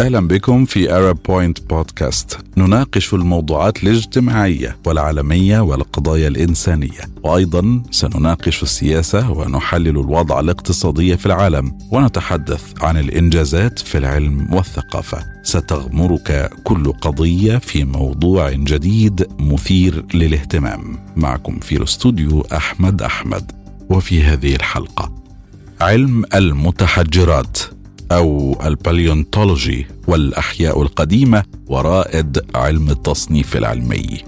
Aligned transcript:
أهلا 0.00 0.28
بكم 0.28 0.64
في 0.64 0.92
Arab 0.96 1.18
Point 1.28 1.60
Podcast 1.70 2.38
نناقش 2.56 3.14
الموضوعات 3.14 3.82
الاجتماعية 3.82 4.76
والعالمية 4.86 5.60
والقضايا 5.60 6.28
الإنسانية. 6.28 7.00
وأيضا 7.22 7.82
سنناقش 7.90 8.62
السياسة 8.62 9.30
ونحلل 9.30 9.88
الوضع 9.88 10.40
الاقتصادي 10.40 11.16
في 11.16 11.26
العالم. 11.26 11.78
ونتحدث 11.90 12.62
عن 12.82 12.96
الإنجازات 12.96 13.78
في 13.78 13.98
العلم 13.98 14.54
والثقافة. 14.54 15.24
ستغمرك 15.42 16.50
كل 16.64 16.92
قضية 16.92 17.58
في 17.58 17.84
موضوع 17.84 18.50
جديد 18.50 19.26
مثير 19.38 20.04
للاهتمام. 20.14 20.98
معكم 21.16 21.58
في 21.60 21.76
الاستوديو 21.76 22.40
أحمد 22.40 23.02
أحمد. 23.02 23.52
وفي 23.90 24.22
هذه 24.22 24.56
الحلقة 24.56 25.12
علم 25.80 26.24
المتحجرات 26.34 27.58
أو 28.12 28.56
ال 28.66 28.75
paleontology. 28.75 29.86
والأحياء 30.06 30.82
القديمة 30.82 31.42
ورائد 31.66 32.44
علم 32.54 32.90
التصنيف 32.90 33.56
العلمي. 33.56 34.24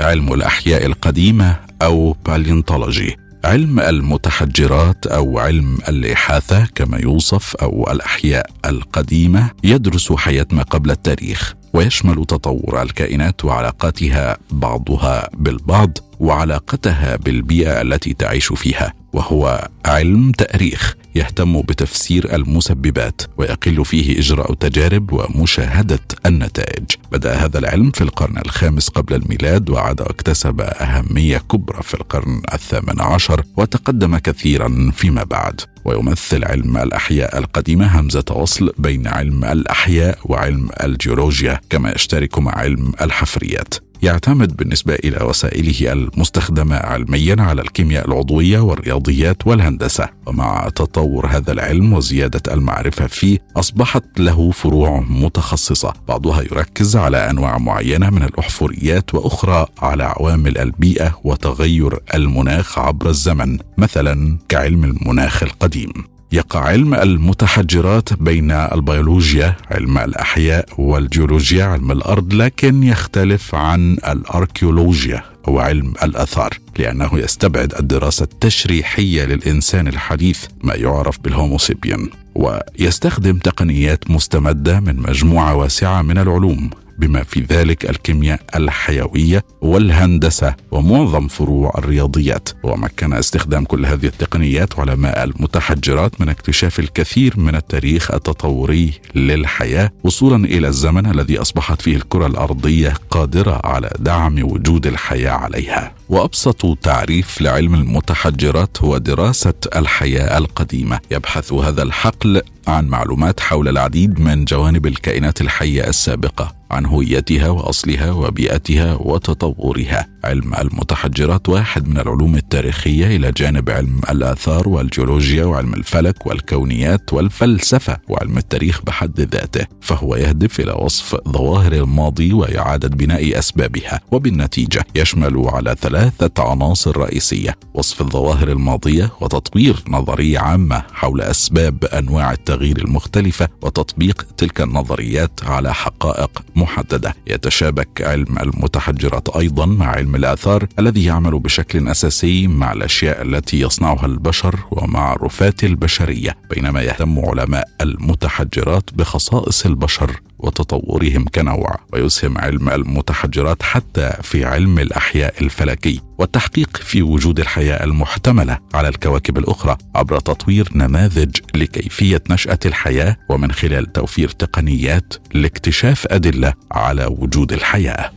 علم 0.00 0.32
الأحياء 0.32 0.86
القديمة 0.86 1.56
أو 1.82 2.16
paleontology 2.26 3.16
علم 3.44 3.80
المتحجرات 3.80 5.06
أو 5.06 5.38
علم 5.38 5.78
الإحاثة 5.88 6.66
كما 6.74 6.98
يوصف 6.98 7.56
أو 7.56 7.90
الأحياء 7.92 8.50
القديمة 8.64 9.50
يدرس 9.64 10.12
حياه 10.12 10.46
ما 10.52 10.62
قبل 10.62 10.90
التاريخ. 10.90 11.54
ويشمل 11.72 12.24
تطور 12.24 12.82
الكائنات 12.82 13.44
وعلاقاتها 13.44 14.38
بعضها 14.50 15.28
بالبعض 15.34 15.98
وعلاقتها 16.20 17.16
بالبيئة 17.16 17.80
التي 17.82 18.12
تعيش 18.12 18.52
فيها 18.52 18.92
وهو 19.12 19.68
علم 19.86 20.32
تاريخ. 20.32 20.96
يهتم 21.14 21.60
بتفسير 21.60 22.34
المسببات 22.34 23.22
ويقل 23.36 23.84
فيه 23.84 24.18
إجراء 24.18 24.54
تجارب 24.54 25.12
ومشاهدة 25.12 26.00
النتائج. 26.26 26.84
بدأ 27.12 27.34
هذا 27.34 27.58
العلم 27.58 27.90
في 27.90 28.00
القرن 28.00 28.38
الخامس 28.38 28.88
قبل 28.88 29.14
الميلاد 29.14 29.70
وعاد 29.70 30.00
واكتسب 30.00 30.60
أهمية 30.60 31.38
كبرى 31.38 31.82
في 31.82 31.94
القرن 31.94 32.42
الثامن 32.54 33.00
عشر 33.00 33.44
وتقدم 33.56 34.16
كثيرا 34.16 34.90
فيما 34.94 35.24
بعد. 35.24 35.60
ويمثل 35.84 36.44
علم 36.44 36.76
الأحياء 36.76 37.38
القديمة 37.38 38.00
همزة 38.00 38.24
وصل 38.30 38.72
بين 38.78 39.06
علم 39.06 39.44
الأحياء 39.44 40.18
وعلم 40.24 40.68
الجيولوجيا 40.82 41.60
كما 41.70 41.92
يشترك 41.92 42.38
مع 42.38 42.52
علم 42.52 42.92
الحفريات. 43.00 43.89
يعتمد 44.02 44.56
بالنسبة 44.56 44.94
إلى 44.94 45.24
وسائله 45.24 45.92
المستخدمة 45.92 46.76
علميا 46.76 47.36
على 47.38 47.62
الكيمياء 47.62 48.08
العضوية 48.08 48.60
والرياضيات 48.60 49.46
والهندسة. 49.46 50.08
ومع 50.26 50.68
تطور 50.68 51.26
هذا 51.26 51.52
العلم 51.52 51.92
وزيادة 51.92 52.54
المعرفة 52.54 53.06
فيه 53.06 53.38
أصبحت 53.56 54.04
له 54.18 54.50
فروع 54.50 55.00
متخصصة. 55.08 55.92
بعضها 56.08 56.42
يركز 56.42 56.96
على 56.96 57.30
أنواع 57.30 57.58
معينة 57.58 58.10
من 58.10 58.22
الأحفوريات 58.22 59.14
وأخرى 59.14 59.66
على 59.78 60.04
عوامل 60.04 60.58
البيئة 60.58 61.20
وتغير 61.24 61.98
المناخ 62.14 62.78
عبر 62.78 63.08
الزمن 63.08 63.58
مثلا 63.78 64.38
كعلم 64.48 64.84
المناخ 64.84 65.42
القديم. 65.42 65.92
يقع 66.32 66.60
علم 66.60 66.94
المتحجرات 66.94 68.12
بين 68.12 68.50
البيولوجيا 68.50 69.56
علم 69.70 69.98
الأحياء 69.98 70.66
والجيولوجيا 70.78 71.64
علم 71.64 71.90
الأرض 71.92 72.34
لكن 72.34 72.82
يختلف 72.82 73.54
عن 73.54 73.92
الأركيولوجيا 74.08 75.22
أو 75.48 75.58
علم 75.58 75.94
الآثار 76.02 76.58
لأنه 76.78 77.10
يستبعد 77.18 77.74
الدراسة 77.78 78.24
التشريحية 78.24 79.24
للإنسان 79.24 79.88
الحديث 79.88 80.44
ما 80.62 80.74
يعرف 80.74 81.18
بالهوموسيبيان 81.20 82.08
ويستخدم 82.34 83.38
تقنيات 83.38 84.10
مستمدة 84.10 84.80
من 84.80 84.96
مجموعة 84.96 85.54
واسعة 85.54 86.02
من 86.02 86.18
العلوم. 86.18 86.70
بما 87.00 87.22
في 87.22 87.40
ذلك 87.40 87.90
الكيمياء 87.90 88.40
الحيوية 88.54 89.44
والهندسة 89.60 90.54
ومعظم 90.70 91.28
فروع 91.28 91.72
الرياضيات. 91.78 92.48
ومكن 92.62 93.12
استخدام 93.12 93.64
كل 93.64 93.86
هذه 93.86 94.06
التقنيات 94.06 94.78
علماء 94.78 95.24
المتحجرات 95.24 96.20
من 96.20 96.28
اكتشاف 96.28 96.80
الكثير 96.80 97.40
من 97.40 97.54
التاريخ 97.54 98.10
التطوري 98.10 98.92
للحياة 99.14 99.92
وصولا 100.04 100.44
إلى 100.44 100.68
الزمن 100.68 101.06
الذي 101.06 101.38
أصبحت 101.38 101.82
فيه 101.82 101.96
الكرة 101.96 102.26
الأرضية 102.26 102.94
قادرة 103.10 103.60
على 103.64 103.90
دعم 103.98 104.42
وجود 104.42 104.86
الحياة 104.86 105.30
عليها. 105.30 105.92
وأبسط 106.08 106.78
تعريف 106.82 107.40
لعلم 107.40 107.74
المتحجرات 107.74 108.82
هو 108.82 108.98
دراسة 108.98 109.54
الحياة 109.76 110.38
القديمة. 110.38 110.98
يبحث 111.10 111.52
هذا 111.52 111.82
الحقل 111.82 112.42
عن 112.68 112.88
معلومات 112.88 113.40
حول 113.40 113.68
العديد 113.68 114.20
من 114.20 114.44
جوانب 114.44 114.86
الكائنات 114.86 115.40
الحية 115.40 115.88
السابقة 115.88 116.54
عن 116.70 116.86
هويتها 116.86 117.48
وأصلها 117.48 118.10
وبيئتها 118.12 118.94
وتطورها. 118.94 120.06
علم 120.24 120.54
المتحجرات 120.54 121.48
واحد 121.48 121.88
من 121.88 121.98
العلوم 121.98 122.36
التاريخية 122.36 123.16
إلى 123.16 123.32
جانب 123.32 123.70
علم 123.70 124.00
الآثار 124.10 124.68
والجيولوجيا 124.68 125.44
وعلم 125.44 125.74
الفلك 125.74 126.26
والكونيات 126.26 127.12
والفلسفة 127.12 127.96
وعلم 128.08 128.38
التاريخ 128.38 128.82
بحد 128.82 129.20
ذاته 129.20 129.66
فهو 129.80 130.16
يهدف 130.16 130.60
إلى 130.60 130.72
وصف 130.72 131.16
ظواهر 131.28 131.72
الماضي 131.72 132.32
واعاده 132.32 132.88
بناء 132.88 133.38
أسبابها 133.38 134.00
وبالنتيجة 134.12 134.86
يشمل 134.94 135.44
على 135.46 135.76
ثلاثة 135.80 136.50
عناصر 136.50 136.96
رئيسية 136.96 137.56
وصف 137.74 138.00
الظواهر 138.00 138.48
الماضية 138.48 139.10
وتطوير 139.20 139.76
نظرية 139.88 140.38
عامة 140.38 140.82
حول 140.92 141.20
أسباب 141.20 141.84
أنواع 141.84 142.32
التغيير 142.32 142.78
المختلفة 142.78 143.48
وتطبيق 143.62 144.26
تلك 144.36 144.60
النظريات 144.60 145.40
على 145.44 145.74
حقائق 145.74 146.42
محددة. 146.56 147.14
يتشابك 147.26 148.02
علم 148.02 148.38
المتحجرات 148.38 149.28
أيضا 149.28 149.66
مع 149.66 149.86
علم 149.86 150.09
الآثار 150.14 150.66
الذي 150.78 151.04
يعمل 151.04 151.38
بشكل 151.38 151.88
أساسي 151.88 152.46
مع 152.46 152.72
الأشياء 152.72 153.22
التي 153.22 153.60
يصنعها 153.60 154.06
البشر 154.06 154.56
ومع 154.70 155.14
رفات 155.14 155.64
البشرية 155.64 156.36
بينما 156.50 156.82
يهتم 156.82 157.18
علماء 157.18 157.68
المتحجرات 157.80 158.90
بخصائص 158.94 159.66
البشر 159.66 160.20
وتطورهم 160.38 161.24
كنوع 161.34 161.76
ويسهم 161.92 162.38
علم 162.38 162.68
المتحجرات 162.68 163.62
حتى 163.62 164.12
في 164.22 164.44
علم 164.44 164.78
الأحياء 164.78 165.34
الفلكي 165.42 166.00
والتحقيق 166.18 166.76
في 166.76 167.02
وجود 167.02 167.40
الحياة 167.40 167.84
المحتملة 167.84 168.58
على 168.74 168.88
الكواكب 168.88 169.38
الأخرى 169.38 169.76
عبر 169.94 170.18
تطوير 170.18 170.68
نماذج 170.74 171.36
لكيفية 171.54 172.22
نشأة 172.30 172.58
الحياة 172.66 173.16
ومن 173.28 173.52
خلال 173.52 173.92
توفير 173.92 174.28
تقنيات 174.28 175.14
لاكتشاف 175.34 176.06
أدلة 176.10 176.52
على 176.72 177.04
وجود 177.04 177.52
الحياة. 177.52 178.10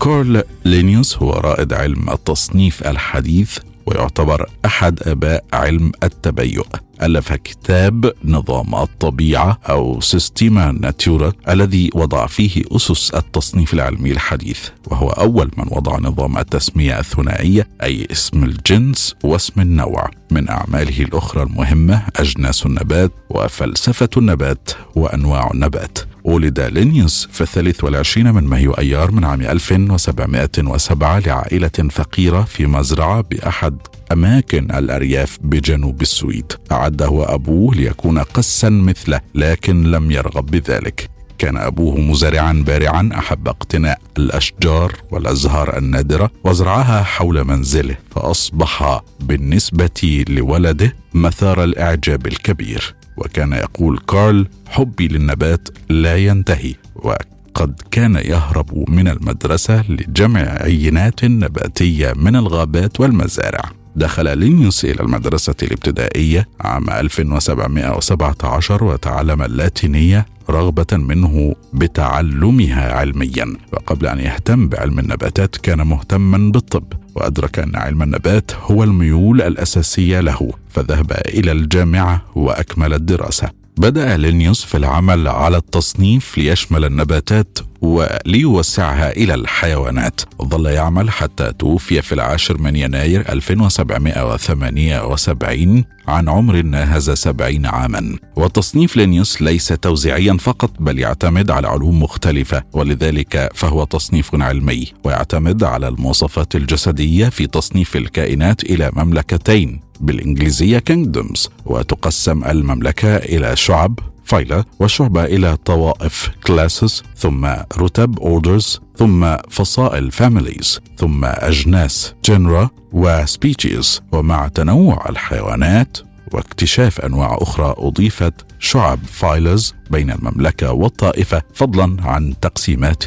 كارل 0.00 0.42
لينيوس 0.64 1.16
هو 1.16 1.30
رائد 1.32 1.72
علم 1.72 2.10
التصنيف 2.10 2.86
الحديث 2.86 3.58
ويعتبر 3.86 4.50
أحد 4.64 5.02
أباء 5.02 5.44
علم 5.52 5.92
التبيؤ 6.02 6.66
ألف 7.02 7.32
كتاب 7.32 8.12
نظام 8.24 8.74
الطبيعة 8.74 9.58
أو 9.70 10.00
Systema 10.00 10.72
Naturae 10.72 11.32
الذي 11.48 11.90
وضع 11.94 12.26
فيه 12.26 12.62
أسس 12.72 13.10
التصنيف 13.10 13.74
العلمي 13.74 14.10
الحديث 14.12 14.68
وهو 14.86 15.08
أول 15.08 15.50
من 15.56 15.64
وضع 15.70 15.98
نظام 15.98 16.38
التسمية 16.38 16.98
الثنائية 16.98 17.68
أي 17.82 18.08
اسم 18.12 18.44
الجنس 18.44 19.14
واسم 19.24 19.60
النوع. 19.60 20.10
من 20.30 20.48
أعماله 20.48 21.02
الأخرى 21.04 21.42
المهمة 21.42 22.02
أجناس 22.16 22.66
النبات 22.66 23.12
وفلسفة 23.30 24.08
النبات 24.16 24.70
وأنواع 24.94 25.50
النبات. 25.54 25.98
ولد 26.30 26.60
لينيوس 26.60 27.28
في 27.32 27.40
الثالث 27.40 27.84
والعشرين 27.84 28.34
من 28.34 28.44
مايو 28.44 28.72
أيار 28.72 29.10
من 29.10 29.24
عام 29.24 29.42
1707 29.42 31.18
لعائلة 31.18 31.88
فقيرة 31.90 32.42
في 32.42 32.66
مزرعة 32.66 33.20
بأحد 33.20 33.78
أماكن 34.12 34.70
الأرياف 34.70 35.38
بجنوب 35.42 36.02
السويد. 36.02 36.52
أعده 36.72 37.34
أبوه 37.34 37.74
ليكون 37.74 38.18
قسا 38.18 38.68
مثله 38.68 39.20
لكن 39.34 39.82
لم 39.90 40.10
يرغب 40.10 40.46
بذلك. 40.46 41.10
كان 41.38 41.56
أبوه 41.56 42.00
مزارعا 42.00 42.64
بارعا 42.66 43.10
أحب 43.14 43.48
اقتناء 43.48 43.98
الأشجار 44.18 44.92
والأزهار 45.10 45.78
النادرة 45.78 46.30
وزرعها 46.44 47.02
حول 47.02 47.44
منزله 47.44 47.96
فأصبح 48.10 49.02
بالنسبة 49.20 50.24
لولده 50.28 50.96
مثار 51.14 51.64
الإعجاب 51.64 52.26
الكبير. 52.26 52.99
وكان 53.20 53.52
يقول 53.52 53.98
كارل 53.98 54.46
حبي 54.66 55.08
للنبات 55.08 55.68
لا 55.88 56.16
ينتهي 56.16 56.74
وقد 56.94 57.74
كان 57.90 58.16
يهرب 58.16 58.90
من 58.90 59.08
المدرسة 59.08 59.90
لجمع 59.90 60.40
عينات 60.40 61.24
نباتية 61.24 62.12
من 62.16 62.36
الغابات 62.36 63.00
والمزارع. 63.00 63.79
دخل 63.96 64.38
لينيوس 64.38 64.84
إلى 64.84 65.02
المدرسة 65.02 65.54
الابتدائية 65.62 66.48
عام 66.60 66.90
1717 66.90 68.84
وتعلم 68.84 69.42
اللاتينية 69.42 70.26
رغبة 70.50 70.86
منه 70.92 71.54
بتعلمها 71.72 72.92
علميا. 72.92 73.56
وقبل 73.72 74.06
أن 74.06 74.18
يهتم 74.18 74.68
بعلم 74.68 74.98
النباتات 74.98 75.56
كان 75.56 75.86
مهتما 75.86 76.52
بالطب 76.52 76.92
وأدرك 77.14 77.58
أن 77.58 77.76
علم 77.76 78.02
النبات 78.02 78.50
هو 78.62 78.84
الميول 78.84 79.42
الأساسية 79.42 80.20
له 80.20 80.50
فذهب 80.68 81.12
إلى 81.12 81.52
الجامعة 81.52 82.22
وأكمل 82.34 82.94
الدراسة. 82.94 83.50
بدأ 83.76 84.16
لينيوس 84.16 84.64
في 84.64 84.76
العمل 84.76 85.28
على 85.28 85.56
التصنيف 85.56 86.38
ليشمل 86.38 86.84
النباتات 86.84 87.58
وليوسعها 87.80 89.10
إلى 89.10 89.34
الحيوانات. 89.34 90.20
ظل 90.42 90.66
يعمل 90.66 91.10
حتى 91.10 91.52
توفي 91.52 92.02
في 92.02 92.12
العاشر 92.12 92.58
من 92.58 92.76
يناير 92.76 93.32
1778 93.32 95.84
عن 96.08 96.28
عمر 96.28 96.62
ناهز 96.62 97.10
سبعين 97.10 97.66
عاما. 97.66 98.16
وتصنيف 98.36 98.96
لينيوس 98.96 99.42
ليس 99.42 99.68
توزيعيا 99.68 100.36
فقط 100.40 100.70
بل 100.80 100.98
يعتمد 100.98 101.50
على 101.50 101.68
علوم 101.68 102.02
مختلفة 102.02 102.62
ولذلك 102.72 103.48
فهو 103.54 103.84
تصنيف 103.84 104.34
علمي. 104.34 104.86
ويعتمد 105.04 105.64
على 105.64 105.88
المواصفات 105.88 106.56
الجسدية 106.56 107.28
في 107.28 107.46
تصنيف 107.46 107.96
الكائنات 107.96 108.64
إلى 108.64 108.90
مملكتين 108.96 109.80
بالإنجليزية 110.00 110.84
kingdoms 110.90 111.48
وتقسم 111.66 112.44
المملكة 112.44 113.16
إلى 113.16 113.56
شعب 113.56 113.98
phyla 114.30 114.64
وشعبة 114.80 115.24
إلى 115.24 115.56
طوائف 115.56 116.30
classes 116.48 117.02
ثم 117.16 117.46
رتب 117.78 118.18
orders 118.18 118.78
ثم 118.96 119.36
فصائل 119.48 120.12
families 120.12 120.78
ثم 120.96 121.24
أجناس 121.24 122.14
genera 122.30 122.68
و 122.92 123.06
species 123.06 124.02
ومع 124.12 124.48
تنوع 124.48 125.08
الحيوانات 125.08 125.98
واكتشاف 126.32 127.00
أنواع 127.00 127.38
أخرى 127.40 127.74
أضيفت 127.78 128.34
شعب 128.58 128.98
phylas 129.12 129.74
بين 129.90 130.10
المملكة 130.10 130.72
والطائفة 130.72 131.42
فضلا 131.54 131.96
عن 132.00 132.34
تقسيمات 132.40 133.04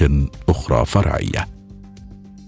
أخرى 0.49 0.85
فرعية. 0.85 1.52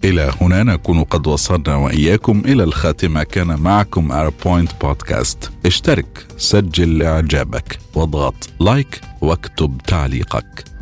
إلى 0.05 0.31
هنا 0.41 0.63
نكون 0.63 1.03
قد 1.03 1.27
وصلنا 1.27 1.75
وإياكم 1.75 2.41
إلى 2.45 2.63
الخاتمة 2.63 3.23
كان 3.23 3.59
معكم 3.59 4.11
أربوينت 4.11 4.71
بودكاست 4.81 5.51
اشترك 5.65 6.27
سجل 6.37 7.03
إعجابك 7.03 7.79
واضغط 7.95 8.49
لايك 8.59 9.01
واكتب 9.21 9.81
تعليقك. 9.87 10.74